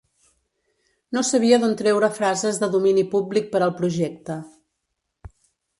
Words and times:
No 1.17 1.23
sabia 1.27 1.59
d'on 1.65 1.75
treure 1.83 2.09
frases 2.17 2.59
de 2.65 2.71
domini 2.79 3.05
public 3.15 3.53
per 3.53 3.63
al 3.67 3.79
projecte. 3.83 4.41